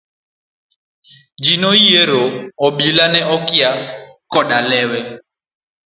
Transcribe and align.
Ji 1.43 1.53
nonyiero, 1.61 2.23
obila 2.65 3.05
ne 3.11 3.19
kia 3.47 3.71
koda 4.31 4.57
olawe. 4.63 4.99